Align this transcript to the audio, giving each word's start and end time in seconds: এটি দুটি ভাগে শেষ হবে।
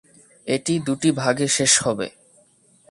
এটি 0.47 0.73
দুটি 0.79 1.09
ভাগে 1.11 1.47
শেষ 1.47 1.73
হবে। 1.83 2.07